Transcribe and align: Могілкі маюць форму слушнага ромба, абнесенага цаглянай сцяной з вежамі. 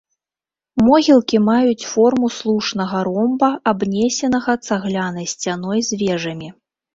Могілкі 0.85 1.37
маюць 1.49 1.87
форму 1.89 2.27
слушнага 2.37 3.03
ромба, 3.09 3.51
абнесенага 3.73 4.57
цаглянай 4.71 5.25
сцяной 5.35 5.79
з 5.93 6.01
вежамі. 6.03 6.49